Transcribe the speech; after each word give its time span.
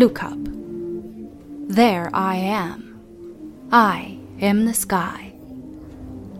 Look 0.00 0.24
up. 0.24 0.38
There 1.68 2.08
I 2.14 2.36
am. 2.36 3.68
I 3.70 4.18
am 4.40 4.64
the 4.64 4.72
sky. 4.72 5.34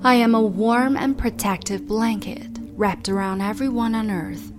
I 0.03 0.15
am 0.15 0.35
a 0.35 0.41
warm 0.41 0.97
and 0.97 1.19
protective 1.19 1.87
blanket 1.87 2.49
wrapped 2.75 3.11
around 3.11 3.43
everyone 3.43 3.95
on 3.95 4.11
earth. 4.11 4.51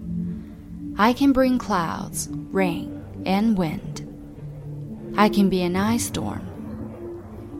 I 0.99 1.13
can 1.13 1.33
bring 1.33 1.57
clouds, 1.57 2.29
rain, 2.51 3.03
and 3.25 3.57
wind. 3.57 4.07
I 5.17 5.29
can 5.29 5.49
be 5.49 5.63
an 5.63 5.75
ice 5.75 6.05
storm. 6.05 6.45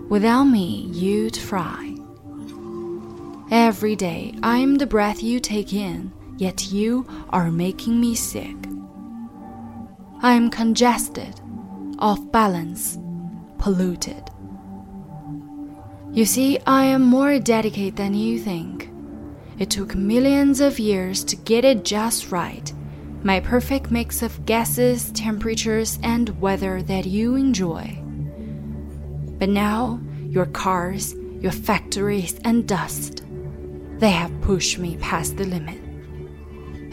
Without 0.09 0.43
me, 0.43 0.91
you'd 0.91 1.35
fry. 1.35 1.95
Every 3.49 3.95
day, 3.95 4.35
I'm 4.43 4.75
the 4.75 4.85
breath 4.85 5.23
you 5.23 5.39
take 5.39 5.73
in, 5.73 6.11
yet 6.37 6.71
you 6.71 7.07
are 7.31 7.49
making 7.49 7.99
me 7.99 8.13
sick. 8.13 8.70
I 10.23 10.33
am 10.33 10.51
congested, 10.51 11.41
off 11.97 12.19
balance, 12.31 12.99
polluted. 13.57 14.29
You 16.11 16.25
see, 16.25 16.59
I 16.67 16.85
am 16.85 17.01
more 17.01 17.39
delicate 17.39 17.95
than 17.95 18.13
you 18.13 18.37
think. 18.37 18.91
It 19.57 19.71
took 19.71 19.95
millions 19.95 20.61
of 20.61 20.77
years 20.77 21.23
to 21.23 21.35
get 21.35 21.65
it 21.65 21.83
just 21.83 22.31
right. 22.31 22.71
My 23.23 23.39
perfect 23.39 23.89
mix 23.89 24.21
of 24.21 24.45
gases, 24.45 25.11
temperatures, 25.13 25.97
and 26.03 26.39
weather 26.39 26.83
that 26.83 27.07
you 27.07 27.35
enjoy. 27.35 27.97
But 29.39 29.49
now, 29.49 29.99
your 30.29 30.45
cars, 30.45 31.15
your 31.39 31.51
factories, 31.51 32.39
and 32.43 32.67
dust, 32.67 33.23
they 33.97 34.11
have 34.11 34.41
pushed 34.41 34.77
me 34.77 34.97
past 34.97 35.37
the 35.37 35.45
limit. 35.45 35.80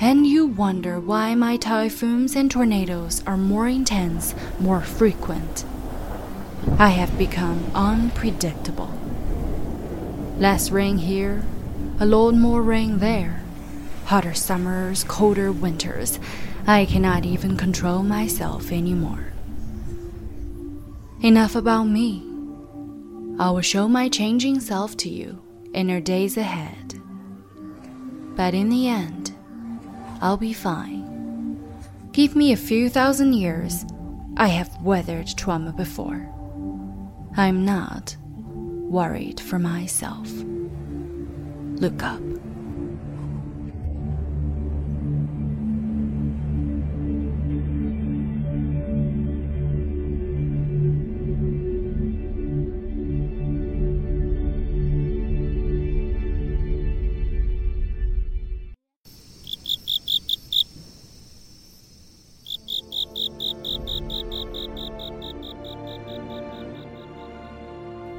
And 0.01 0.27
you 0.27 0.47
wonder 0.47 1.01
why 1.01 1.35
my 1.35 1.57
typhoons 1.57 2.37
and 2.37 2.49
tornadoes 2.49 3.23
are 3.27 3.37
more 3.37 3.67
intense, 3.67 4.35
more 4.61 4.81
frequent. 4.81 5.65
I 6.79 6.91
have 6.91 7.19
become 7.19 7.71
unpredictable. 7.75 8.93
Less 10.39 10.71
rain 10.71 10.99
here, 10.99 11.45
a 11.99 12.07
lot 12.07 12.35
more 12.35 12.63
rain 12.63 12.99
there. 12.99 13.43
Hotter 14.05 14.35
summers, 14.35 15.03
colder 15.03 15.51
winters. 15.51 16.21
I 16.65 16.85
cannot 16.85 17.27
even 17.27 17.57
control 17.57 18.05
myself 18.05 18.71
anymore. 18.71 19.33
Enough 21.23 21.57
about 21.57 21.85
me. 21.85 22.23
I 23.41 23.51
will 23.51 23.63
show 23.63 23.89
my 23.89 24.09
changing 24.09 24.61
self 24.61 24.97
to 24.99 25.09
you 25.09 25.43
in 25.75 25.91
our 25.91 26.01
days 26.01 26.37
ahead. 26.37 27.01
But 28.37 28.55
in 28.55 28.69
the 28.69 28.87
end, 28.87 29.28
I'll 30.21 30.37
be 30.37 30.53
fine. 30.53 31.63
Give 32.13 32.35
me 32.35 32.53
a 32.53 32.57
few 32.57 32.89
thousand 32.89 33.35
years. 33.35 33.85
I 34.37 34.49
have 34.49 34.83
weathered 34.83 35.29
trauma 35.37 35.73
before. 35.73 36.29
I'm 37.37 37.65
not 37.65 38.17
worried 38.21 39.41
for 39.41 39.59
myself. 39.59 40.29
Look 41.81 42.03
up. 42.03 42.21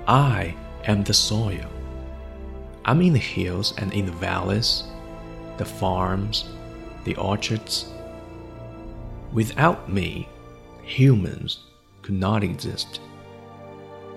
I 0.10 0.56
am 0.86 1.04
the 1.04 1.14
soil. 1.14 1.68
I'm 2.84 3.00
in 3.04 3.14
the 3.14 3.20
hills 3.20 3.76
and 3.78 3.94
in 3.94 4.08
the 4.08 4.12
valleys, 4.14 4.86
the 5.58 5.66
farms, 5.66 6.46
the 7.04 7.16
orchards. 7.18 7.94
Without 9.34 9.88
me, 9.88 10.28
humans 10.82 11.60
could 12.02 12.16
not 12.16 12.44
exist. 12.44 13.02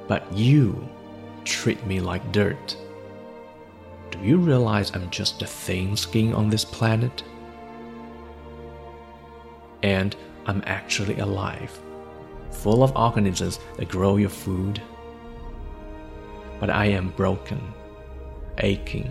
But 0.09 0.33
you 0.33 0.89
treat 1.45 1.85
me 1.85 2.01
like 2.01 2.33
dirt. 2.33 2.75
Do 4.11 4.19
you 4.21 4.39
realize 4.39 4.93
I'm 4.95 5.11
just 5.11 5.43
a 5.43 5.47
thin 5.47 5.95
skin 5.95 6.33
on 6.33 6.49
this 6.49 6.65
planet? 6.65 7.23
And 9.83 10.17
I'm 10.47 10.63
actually 10.65 11.19
alive, 11.19 11.79
full 12.51 12.83
of 12.83 12.97
organisms 12.97 13.59
that 13.77 13.91
grow 13.91 14.17
your 14.17 14.31
food 14.31 14.81
but 16.63 16.71
I 16.71 16.87
am 16.87 17.09
broken, 17.17 17.61
aching, 18.59 19.11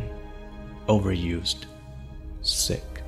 overused, 0.88 1.66
sick. 2.40 3.04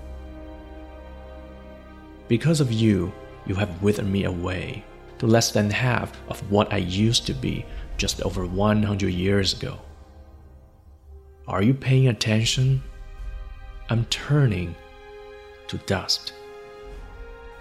Because 2.28 2.60
of 2.60 2.70
you, 2.70 3.14
you 3.46 3.56
have 3.56 3.82
withered 3.82 4.06
me 4.06 4.26
away 4.26 4.84
to 5.20 5.28
less 5.28 5.54
than 5.54 5.70
half 5.70 6.20
of 6.28 6.42
what 6.52 6.74
I 6.74 6.78
used 6.80 7.26
to 7.28 7.34
be 7.34 7.66
just 7.96 8.22
over 8.24 8.46
100 8.46 9.14
years 9.14 9.54
ago. 9.54 9.80
Are 11.48 11.64
you 11.64 11.74
paying 11.74 12.10
attention? 12.10 12.84
I'm 13.90 14.04
turning 14.08 14.76
to 15.70 15.78
dust. 15.78 16.34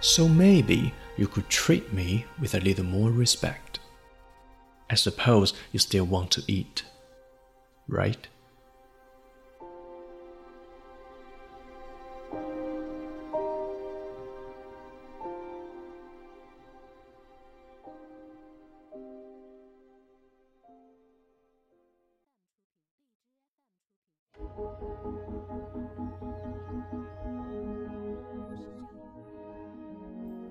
So 0.01 0.27
maybe 0.27 0.93
you 1.15 1.27
could 1.27 1.47
treat 1.47 1.93
me 1.93 2.25
with 2.41 2.55
a 2.55 2.59
little 2.59 2.83
more 2.83 3.09
respect. 3.09 3.79
I 4.89 4.95
suppose 4.95 5.53
you 5.71 5.79
still 5.79 6.05
want 6.05 6.31
to 6.31 6.43
eat, 6.47 6.83
right? 7.87 8.27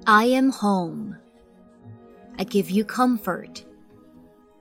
I 0.06 0.24
am 0.24 0.50
home. 0.50 1.16
I 2.38 2.44
give 2.44 2.70
you 2.70 2.84
comfort. 2.84 3.64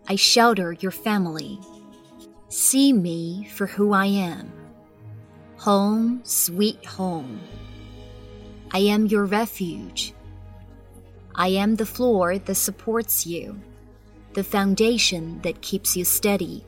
I 0.08 0.16
shelter 0.16 0.74
your 0.74 0.92
family. 0.92 1.60
See 2.50 2.92
me 2.92 3.48
for 3.54 3.68
who 3.68 3.94
I 3.94 4.08
am. 4.08 4.52
Home, 5.58 6.22
sweet 6.24 6.84
home. 6.86 7.40
I 8.72 8.80
am 8.80 9.06
your 9.06 9.26
refuge. 9.26 10.14
I 11.36 11.50
am 11.50 11.76
the 11.76 11.86
floor 11.86 12.38
that 12.38 12.56
supports 12.56 13.26
you, 13.26 13.62
the 14.34 14.44
foundation 14.44 15.40
that 15.44 15.62
keeps 15.62 15.96
you 15.96 16.04
steady, 16.04 16.66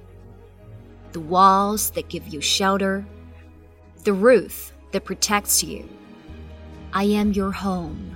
the 1.12 1.20
walls 1.20 1.90
that 1.92 2.10
give 2.10 2.28
you 2.28 2.40
shelter, 2.40 3.06
the 4.04 4.14
roof 4.14 4.74
that 4.92 5.06
protects 5.06 5.64
you. 5.64 5.88
I 6.94 7.06
am 7.06 7.34
your 7.34 7.52
home. 7.52 8.16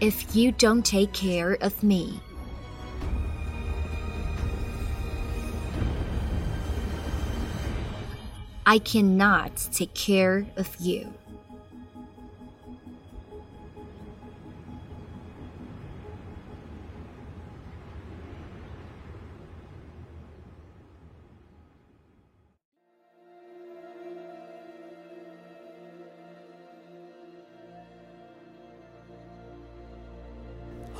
If 0.00 0.34
you 0.34 0.52
don't 0.52 0.84
take 0.84 1.12
care 1.12 1.56
of 1.60 1.82
me, 1.82 2.20
I 8.70 8.78
cannot 8.78 9.56
take 9.72 9.94
care 9.94 10.46
of 10.56 10.68
you. 10.78 11.12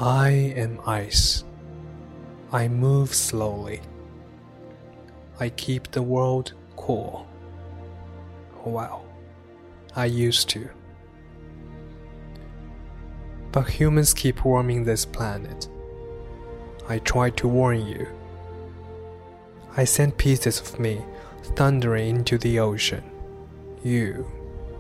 I 0.01 0.31
am 0.57 0.81
ice. 0.85 1.45
I 2.51 2.67
move 2.67 3.15
slowly. 3.15 3.81
I 5.39 5.51
keep 5.51 5.93
the 5.93 6.03
world 6.03 6.55
cool. 6.75 7.29
Well, 8.65 9.05
I 9.97 10.07
used 10.07 10.49
to. 10.51 10.69
But 13.53 13.69
humans 13.69 14.15
keep 14.15 14.45
warming 14.45 14.85
this 14.85 15.05
planet. 15.05 15.69
I 16.89 16.99
tried 16.99 17.37
to 17.39 17.49
warn 17.49 17.87
you. 17.87 18.07
I 19.77 19.85
sent 19.85 20.19
pieces 20.19 20.61
of 20.61 20.79
me 20.79 21.05
thundering 21.57 22.17
into 22.17 22.39
the 22.39 22.59
ocean. 22.59 23.03
You 23.83 24.31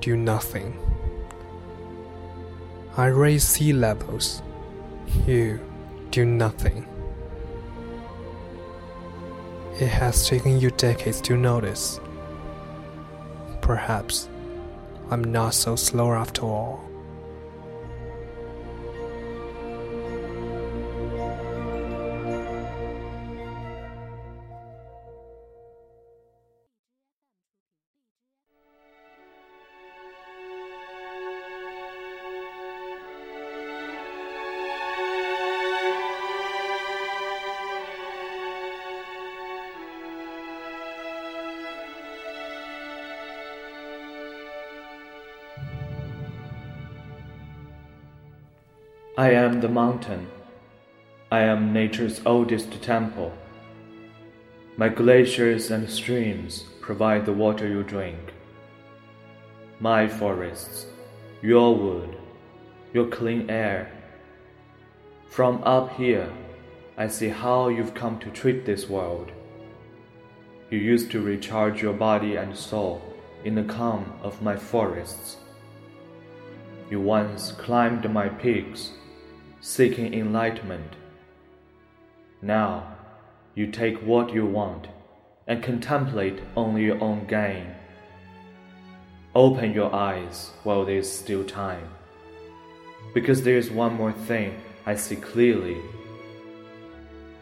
do 0.00 0.16
nothing. 0.16 0.78
I 2.96 3.06
raise 3.06 3.44
sea 3.44 3.72
levels, 3.72 4.42
You 5.26 5.60
do 6.10 6.24
nothing. 6.24 6.86
It 9.80 9.88
has 9.88 10.28
taken 10.28 10.60
you 10.60 10.70
decades 10.72 11.20
to 11.22 11.36
notice. 11.36 12.00
Perhaps 13.70 14.28
I'm 15.12 15.22
not 15.22 15.54
so 15.54 15.76
slow 15.76 16.12
after 16.12 16.42
all. 16.42 16.89
I 49.18 49.32
am 49.32 49.60
the 49.60 49.68
mountain. 49.68 50.28
I 51.32 51.40
am 51.40 51.72
nature's 51.72 52.20
oldest 52.24 52.80
temple. 52.80 53.32
My 54.76 54.88
glaciers 54.88 55.72
and 55.72 55.90
streams 55.90 56.62
provide 56.80 57.26
the 57.26 57.32
water 57.32 57.66
you 57.66 57.82
drink. 57.82 58.32
My 59.80 60.06
forests, 60.06 60.86
your 61.42 61.74
wood, 61.74 62.16
your 62.94 63.08
clean 63.08 63.50
air. 63.50 63.90
From 65.28 65.60
up 65.64 65.96
here, 65.96 66.32
I 66.96 67.08
see 67.08 67.30
how 67.30 67.68
you've 67.68 67.94
come 67.94 68.20
to 68.20 68.30
treat 68.30 68.64
this 68.64 68.88
world. 68.88 69.32
You 70.70 70.78
used 70.78 71.10
to 71.10 71.20
recharge 71.20 71.82
your 71.82 71.94
body 71.94 72.36
and 72.36 72.56
soul 72.56 73.02
in 73.44 73.56
the 73.56 73.64
calm 73.64 74.12
of 74.22 74.40
my 74.40 74.54
forests. 74.54 75.38
You 76.88 77.00
once 77.00 77.50
climbed 77.50 78.08
my 78.08 78.28
peaks 78.28 78.92
seeking 79.60 80.14
enlightenment. 80.14 80.94
Now, 82.40 82.96
you 83.54 83.66
take 83.66 83.98
what 83.98 84.32
you 84.32 84.46
want 84.46 84.88
and 85.46 85.62
contemplate 85.62 86.40
only 86.56 86.84
your 86.84 87.02
own 87.02 87.26
gain. 87.26 87.74
Open 89.34 89.72
your 89.72 89.94
eyes 89.94 90.50
while 90.64 90.84
there 90.84 90.96
is 90.98 91.12
still 91.12 91.44
time, 91.44 91.88
because 93.14 93.42
there 93.42 93.56
is 93.56 93.70
one 93.70 93.94
more 93.94 94.12
thing 94.12 94.60
I 94.86 94.96
see 94.96 95.16
clearly 95.16 95.76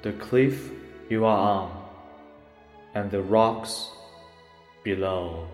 the 0.02 0.12
cliff 0.12 0.70
you 1.08 1.24
are 1.24 1.38
on, 1.38 1.84
and 2.94 3.10
the 3.10 3.22
rocks 3.22 3.90
below. 4.82 5.48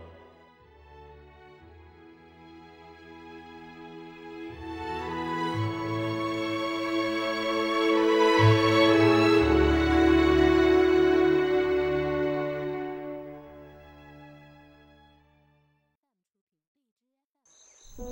How 17.96 18.02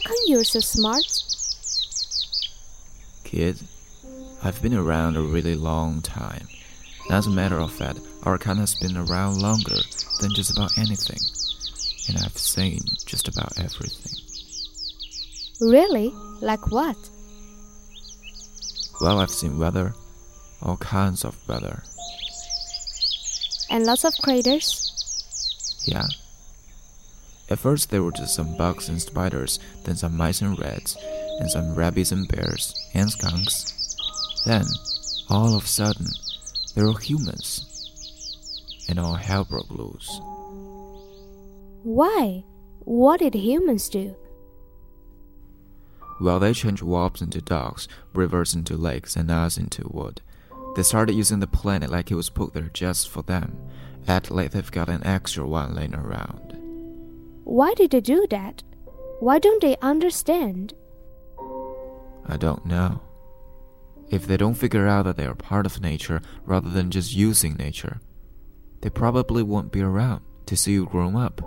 come 0.00 0.16
you're 0.26 0.42
so 0.42 0.58
smart? 0.58 1.04
Kid, 3.22 3.60
I've 4.42 4.60
been 4.60 4.74
around 4.74 5.16
a 5.16 5.22
really 5.22 5.54
long 5.54 6.00
time. 6.02 6.48
As 7.08 7.28
a 7.28 7.30
matter 7.30 7.60
of 7.60 7.72
fact, 7.72 8.00
our 8.24 8.36
kind 8.36 8.58
has 8.58 8.74
been 8.74 8.96
around 8.96 9.40
longer 9.40 9.76
than 10.20 10.34
just 10.34 10.50
about 10.50 10.76
anything. 10.76 11.20
And 12.08 12.18
I've 12.24 12.36
seen 12.36 12.80
just 13.06 13.28
about 13.28 13.56
everything. 13.60 14.18
Really? 15.60 16.12
Like 16.40 16.72
what? 16.72 16.96
Well, 19.00 19.20
I've 19.20 19.30
seen 19.30 19.56
weather, 19.56 19.94
all 20.60 20.78
kinds 20.78 21.24
of 21.24 21.36
weather. 21.48 21.84
And 23.72 23.86
lots 23.86 24.04
of 24.04 24.12
craters? 24.22 24.92
Yeah. 25.86 26.04
At 27.48 27.58
first, 27.58 27.90
there 27.90 28.02
were 28.02 28.12
just 28.12 28.34
some 28.34 28.54
bugs 28.58 28.90
and 28.90 29.00
spiders, 29.00 29.58
then 29.84 29.96
some 29.96 30.14
mice 30.14 30.42
and 30.42 30.58
rats, 30.58 30.94
and 31.40 31.50
some 31.50 31.74
rabbits 31.74 32.12
and 32.12 32.28
bears, 32.28 32.74
and 32.92 33.10
skunks. 33.10 33.96
Then, 34.44 34.66
all 35.30 35.56
of 35.56 35.64
a 35.64 35.66
sudden, 35.66 36.06
there 36.74 36.84
were 36.84 36.98
humans. 36.98 37.64
And 38.90 39.00
all 39.00 39.14
hell 39.14 39.44
broke 39.44 39.70
loose. 39.70 40.20
Why? 41.82 42.44
What 42.80 43.20
did 43.20 43.34
humans 43.34 43.88
do? 43.88 44.14
Well, 46.20 46.38
they 46.38 46.52
changed 46.52 46.80
swamps 46.80 47.22
into 47.22 47.40
dogs, 47.40 47.88
rivers 48.12 48.54
into 48.54 48.76
lakes, 48.76 49.16
and 49.16 49.30
us 49.30 49.56
into 49.56 49.88
wood. 49.88 50.20
They 50.74 50.82
started 50.82 51.14
using 51.14 51.40
the 51.40 51.46
planet 51.46 51.90
like 51.90 52.10
it 52.10 52.14
was 52.14 52.30
put 52.30 52.54
there 52.54 52.70
just 52.72 53.08
for 53.08 53.22
them. 53.22 53.58
Act 54.08 54.30
like 54.30 54.50
they've 54.50 54.70
got 54.70 54.88
an 54.88 55.06
extra 55.06 55.46
one 55.46 55.74
laying 55.74 55.94
around. 55.94 56.58
Why 57.44 57.74
did 57.74 57.90
they 57.90 58.00
do 58.00 58.26
that? 58.30 58.62
Why 59.20 59.38
don't 59.38 59.60
they 59.60 59.76
understand? 59.82 60.74
I 62.26 62.36
don't 62.38 62.64
know. 62.64 63.00
If 64.10 64.26
they 64.26 64.36
don't 64.36 64.54
figure 64.54 64.86
out 64.88 65.04
that 65.04 65.16
they 65.16 65.26
are 65.26 65.34
part 65.34 65.66
of 65.66 65.80
nature 65.80 66.20
rather 66.44 66.70
than 66.70 66.90
just 66.90 67.14
using 67.14 67.54
nature, 67.54 68.00
they 68.80 68.90
probably 68.90 69.42
won't 69.42 69.72
be 69.72 69.80
around 69.82 70.22
to 70.46 70.56
see 70.56 70.72
you 70.72 70.86
grow 70.86 71.16
up. 71.16 71.40